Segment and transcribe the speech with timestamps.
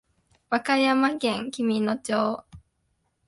[0.49, 2.43] 和歌山県紀美野町